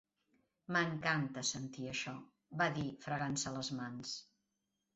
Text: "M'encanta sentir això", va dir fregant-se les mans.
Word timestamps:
"M'encanta 0.75 1.43
sentir 1.49 1.85
això", 1.91 2.15
va 2.63 2.69
dir 2.81 2.89
fregant-se 3.07 3.55
les 3.61 3.73
mans. 3.81 4.19